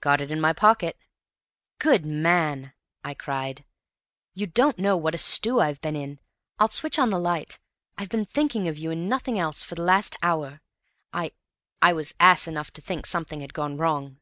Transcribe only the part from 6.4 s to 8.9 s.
I'll switch on the light. I've been thinking of